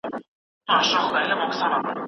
په 0.03 0.09
کوڅه 0.67 0.97
کوڅه 1.03 1.19
یې 1.29 1.35
وګرځم 1.37 1.85